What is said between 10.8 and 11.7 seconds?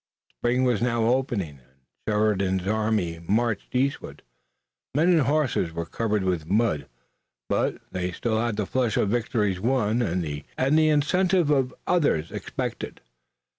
incentive